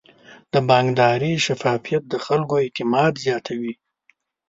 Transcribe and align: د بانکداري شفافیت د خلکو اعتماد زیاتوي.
د 0.51 0.53
بانکداري 0.69 1.33
شفافیت 1.45 2.03
د 2.09 2.15
خلکو 2.25 2.53
اعتماد 2.63 3.13
زیاتوي. 3.25 3.73